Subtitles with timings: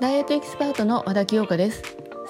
[0.00, 1.82] ダイエットエキスパートの和田清香です。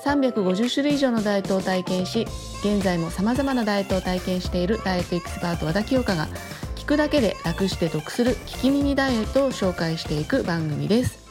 [0.05, 2.27] 350種類以上のダイエットを体験し
[2.61, 6.27] 現在も様々なダイエットを体験しているダイエットエキスパート和田清香が
[6.75, 11.23] 聞くだけで楽して得する聞き耳ダイエットを紹介していく番組です。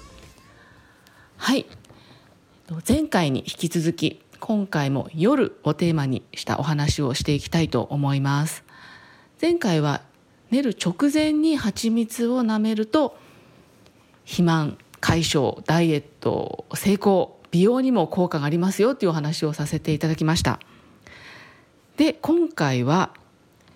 [1.36, 1.66] はい。
[2.88, 8.64] 前回に引き続き今回も夜をテーマにしたお話をしていきたいと思います。
[9.42, 10.02] 前回は
[10.52, 13.18] 寝る直前に蜂蜜を舐めると
[14.26, 20.60] 肥満解消ダイエット成功美容にも効果がありますよというお話をさせていただきました。
[21.98, 23.12] で今回は、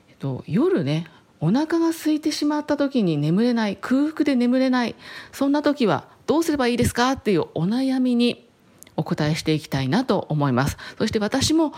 [0.09, 1.07] えっと、夜ね
[1.41, 4.95] お腹が空いてしまった時に眠れない空腹で眠れない
[5.31, 8.47] そんな時はどうすればいいですかっていうお悩みに
[8.95, 10.77] お答えしていきたいなと思います。
[10.97, 11.73] そして私も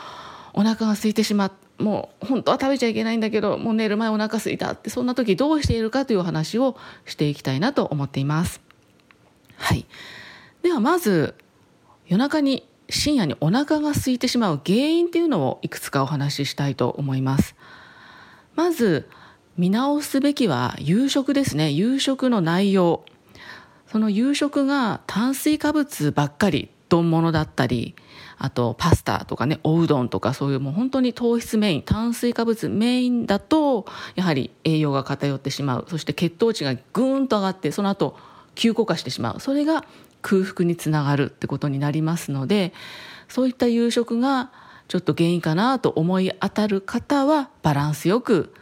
[0.54, 8.62] お腹が空いてしまっもう本当は食べちゃいけないんだけどもう寝る前お腹空いたってそんな時どうしているかという話をしていきたいなと思っています。
[9.58, 9.86] はい。
[10.64, 11.36] ではまず
[12.08, 17.56] 夜中に深夜にお腹が空いてしまう原因っていうのをいくつかお話ししたいと思います。
[18.56, 19.10] まず
[19.58, 21.72] 見直すべきは夕食ですね。
[21.72, 23.04] 夕食の内容。
[23.88, 26.70] その夕食が炭水化物ばっかり。
[26.90, 27.96] 丼物だったり
[28.38, 33.86] あとパスタとかねおうどんとかそういうもう本当に糖質メイン炭水化物メインだと
[34.16, 35.86] やはり栄養が偏ってしまう。
[35.90, 38.16] そして血糖値がぐーんと上がってその後
[38.56, 39.40] 急降下してしまう。
[39.40, 39.84] それが
[40.22, 42.74] 空腹につながるってことになりますので
[43.30, 44.52] そういった夕食が
[44.88, 48.54] ちょっと原因かなと思い当たる方はバランスよく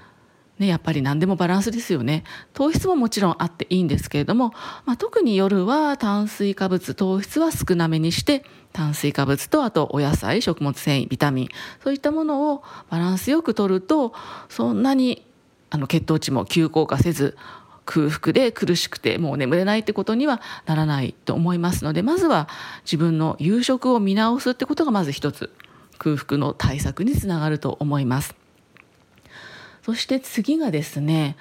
[0.59, 4.53] ね、やっぱり何でもバランスですよね糖質ももちろんあっていいんですけれども、
[4.85, 11.49] まあ、特に夜は炭水化物糖質は少なめにして炭水化物とあとお野菜食物繊維ビタミン
[11.83, 14.13] そういったものをバランスよくとると
[14.47, 15.25] そんなに
[15.71, 17.37] あの血糖値も急降下せず
[17.85, 22.47] 空腹で苦しくてもう眠れないってことにはならないと思いますのでまずは
[22.85, 25.51] 自分の夕食を見直すってことがまず一つ
[25.97, 28.44] 空腹の対策につながると思います。
[29.85, 31.37] そして次がですね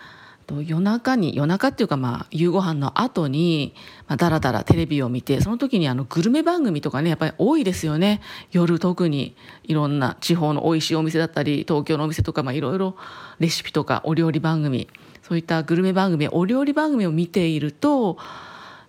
[0.66, 3.74] 夜中に夜中っていうかまあ夕ご飯の後に、
[4.06, 8.20] まあ、だらだらテレビを見てその時にあのグルメ番組とかねやっぱり多いですよね。
[8.52, 12.96] 夜特にいろんな地方の美味しいお店だったり東京のお店とかまあいろいろ
[13.38, 14.88] レシピとかお料理番組
[15.22, 18.18] そういったグルメ番組お料理番組を見ていると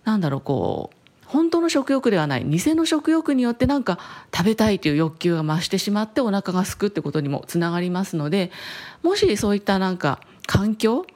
[0.04, 0.95] なんだろうこう
[1.26, 2.44] 本当の食欲ではない。
[2.44, 3.98] 偽の食欲によってなんか
[4.34, 8.50] 食べたいという欲求が増してしまってお腹がすくってことにもつながりますので
[9.02, 11.06] もしそういったなんか環境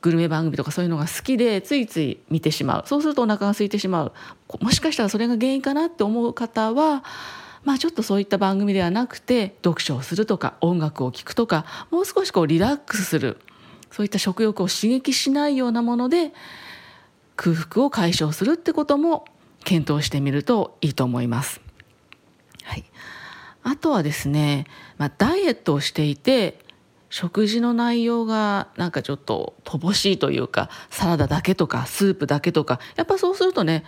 [0.00, 2.82] グルメ番組とかそういうのが好きでついつい見てしまう。
[2.86, 4.12] そうするとお腹が空いてしまう。
[4.60, 7.04] もしかしたらそれが原因かなって思う方は
[7.64, 13.38] まあちょっとそういった番組ではなくて読書をするとか音楽を聴くとかもう少しこうリラックスする。
[13.90, 16.32] そういった食欲を刺激しないようなもので
[17.38, 19.24] 空腹を解消するってことも
[19.64, 21.60] 検討してみるといいと思います。
[22.64, 22.84] はい、
[23.62, 24.66] あとはですね、
[24.98, 26.58] まあ、ダイエットをしていて
[27.10, 33.84] 食事の内容がなんかちょっと乏しいというかサラダだけとかスープだけとかやっぱそうするとね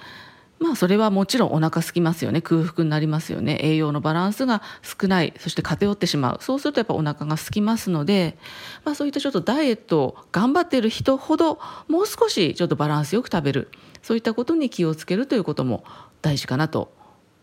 [0.61, 2.43] まあそれはもちろんお腹空きますよね。
[2.43, 3.59] 空腹になりますよね。
[3.63, 5.33] 栄養のバランスが少ない。
[5.39, 6.39] そして偏ってしまう。
[6.43, 8.37] そうするとやっぱお腹が空きますので、
[8.85, 13.71] まあ、そういったちょっとダイエットを頑張っている人ほどもう少しちょっとバランスよく食べる。
[14.03, 15.83] そういったことに気をつけるということも
[16.21, 16.93] 大事かなと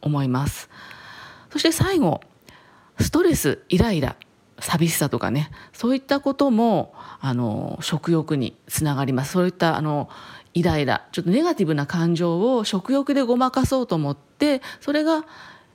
[0.02, 0.70] 思います。
[1.52, 2.22] そして最後
[3.00, 4.16] ストレスイライラ。
[4.60, 10.10] 寂しさとかねそういったこともあの食欲につながりますそういったあの
[10.54, 15.26] イライラちょっとネガティブな感情を食欲でごまかそうと思ってそれが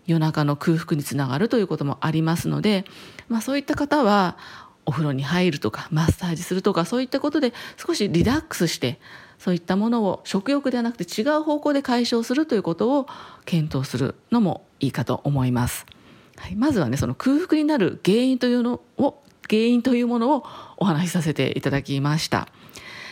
[0.07, 2.85] 夜中の空腹につながるということもありますので、
[3.29, 4.37] まあ、そういった方は
[4.85, 8.99] お風呂に入るとかマッサージするとかそういったことで少しリラックスして
[9.39, 13.07] そういったものを食欲ではなくて違う方向で解消するということを
[13.45, 15.87] 検討するのもいいかと思います。
[16.37, 22.49] はい、まずはねその空腹になる原因というのを原因というものをお話しさせていただきました。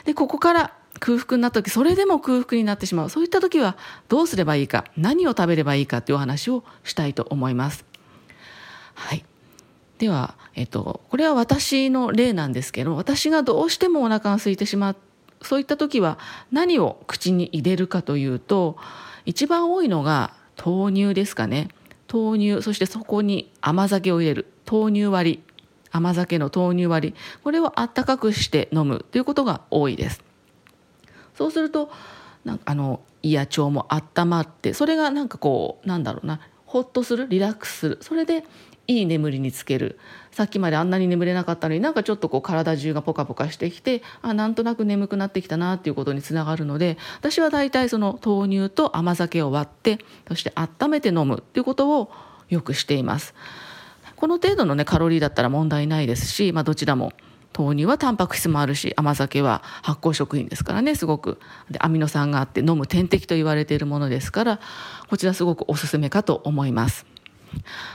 [0.05, 3.77] でここから空腹になった時それでも空腹になってしまうそういった時は
[4.09, 7.85] どうすればいいか何を食べればいいかというお話をしたいと思います。
[8.95, 9.25] はい、
[9.99, 14.97] では、えっと、これは私の例なんですけど私がどうしてもお腹が空いてしまう
[15.43, 16.19] そういった時は
[16.53, 18.77] 何を口に入れるかというと
[19.25, 21.69] 一番多いのが豆乳ですかね
[22.13, 24.53] 豆乳そしてそこに甘酒を入れる。
[24.71, 25.43] 豆乳割り。
[25.93, 27.15] 甘酒の豆乳割り。
[27.45, 30.23] これをあったかくして飲むということが多いです。
[31.37, 31.91] そうすると
[32.45, 36.41] なんかあの胃や腸も温まってそれがなんかこうなんだろうな。
[36.71, 38.45] ほっとするリラックスするそれで
[38.87, 39.99] いい眠りにつける
[40.31, 52.13] さっきまであんなに眠れなかったのになんかちょっとこう体中がポカポカしてきてあなんとなく眠くなってきたなっていうことにつながるので私は大体その豆乳と甘酒を割ってそして温めて飲むっていうことを
[52.49, 53.35] よくしています。
[54.15, 57.13] この程度のねカロリーだったら問題ないですし、まあ、どちらも
[57.57, 60.95] 豆乳はタンパク質もあるし甘酒は発酵食品ですからね。
[60.95, 61.39] すごく。
[61.71, 64.61] でアミノ酸があって飲む点滴と言われているものですから
[65.09, 67.07] こちらすごくおすすめかと思います。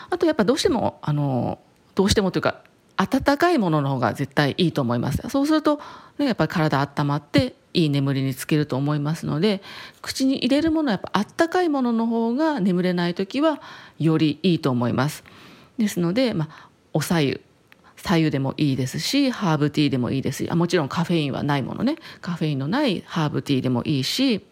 [0.09, 1.59] あとやっぱどうしてもあの
[1.95, 2.61] どうしてもというか
[2.97, 5.21] 温かいものの方が絶対いいと思います。
[5.29, 5.79] そうすると、
[6.17, 9.61] ね、やっぱり体温まっていい眠りにつけると思いますので
[10.01, 13.61] 口に入れるものはやっぱあったかいものの方が眠れない時は
[13.99, 15.23] よりいいと思います。
[15.77, 17.41] ですので、まあ、おさゆ
[18.05, 21.95] 左右でもいいですしハーブティーでもいいですしもちろんカフェインはないものね。
[22.21, 24.45] カフェインのないハーブティーでもいいし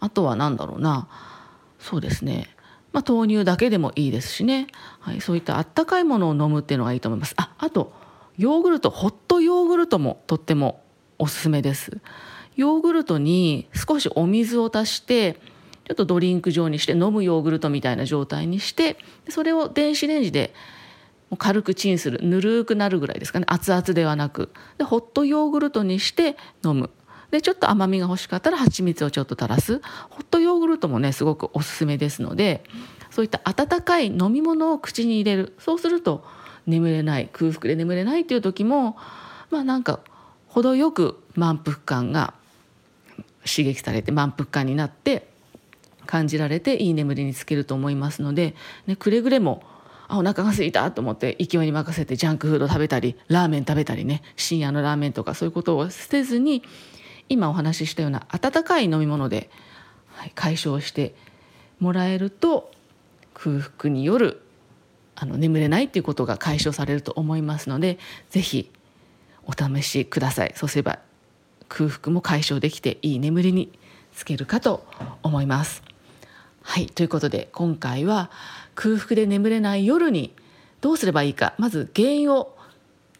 [0.00, 1.06] あとは何だろうな。
[1.78, 2.48] そうですね。
[2.94, 4.68] まあ、豆乳だけでもいいですしね、
[5.00, 7.34] はい、そういったあったかいものを飲むっていうのがいいと思います。
[7.36, 7.92] ああと
[8.38, 10.80] ヨーグルトホットヨーグルトもとっても
[11.18, 12.00] おすすめです。
[12.56, 15.34] ヨーグルトに少しお水を足して
[15.84, 18.96] ちょっとドリンク状にして飲むヨーグルトみたいな状態にして
[19.28, 20.54] それを電子レンジで
[21.36, 23.46] 軽くチンするぬるくなるぐらいですかね。
[23.48, 24.50] 熱々ではなく。
[24.78, 26.90] でホットヨーグルトにして飲む。
[27.30, 29.80] でちょっと甘みが欲しかったら蜂蜜をちょっと垂らす。
[30.10, 32.64] ホットヨーグルトもねすごくおすすめですので
[33.10, 35.54] そういった温かい飲み物を口に入れる。
[35.58, 36.24] そうすると
[36.66, 38.96] 眠れない空腹で眠れないっていう時も
[39.50, 40.00] まあなんか
[40.48, 42.34] 程よく満腹感が
[43.44, 45.28] 刺激されて満腹感になって
[46.06, 48.54] 感じられていい眠りにつけると思いますので、
[48.86, 49.62] ね、くれぐれも
[50.08, 56.62] あお腹が空いたと思って勢いに任せてジャンクフード食べたりラーメン食べたりね深夜のラーメンとかそういうことを捨てずに
[57.28, 59.50] 今お話ししたような温かい飲み物で、
[60.08, 61.14] はい、解消して
[61.80, 62.70] もらえると
[63.32, 64.42] 空腹による
[65.16, 67.98] あの眠れないっていうことが解消されると思いますので
[68.30, 68.70] 是非
[69.46, 70.98] お試しくださいそうすれば
[71.68, 73.72] 空腹も解消できていい眠りに
[74.12, 74.86] つけるかと
[75.22, 75.82] 思います。
[76.62, 78.30] はいということで今回は
[78.74, 80.34] 空腹で眠れない夜に
[80.80, 82.54] どうすればいいかまず原因を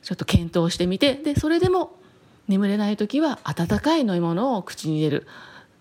[0.03, 1.97] ちょっと検討してみてでそれでも
[2.49, 5.27] 眠れない時は温かい飲み物を口に入れる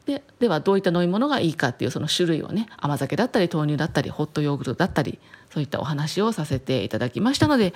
[0.06, 7.74] でではどういった飲み物がいいかっていうその種類をね甘酒だったり豆乳だったりホットヨーグルトだったりそういったお話をさせていただきましたので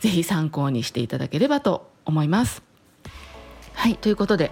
[0.00, 2.62] 是非参考にしていただければと思います。
[3.74, 4.50] はいということで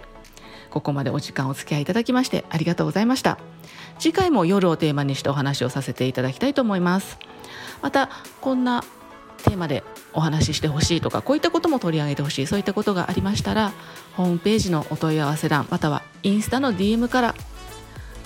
[0.71, 3.39] ここまでお時間お付き合いいただきましてありがとうございました。
[3.99, 7.19] 次回も夜をテーマにしてお話をさせていただきたいと思います。
[7.83, 8.09] また
[8.41, 8.83] こんな
[9.45, 9.83] テーマで
[10.13, 13.73] お話ししてほしいとかこういったことも取り上げてほしいそういったことがありましたら
[14.15, 17.35] ホームページのお問い合わせ欄またはインスタの DM から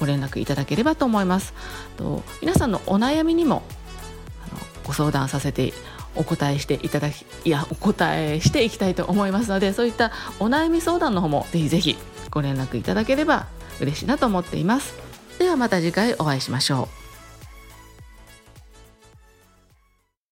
[0.00, 1.54] ご連絡いただければと思います。
[1.96, 3.62] と皆さんのお悩みにも
[4.84, 5.72] ご相談させて
[6.16, 11.96] お答えしていただきいやお答えしていきたいと思いますのでそういったお悩み相談の方もぜひぜひ
[12.34, 13.46] ご連絡いただければ
[13.80, 14.94] 嬉しいなと思っています。
[15.38, 17.03] ではまた次回お会いしましょう。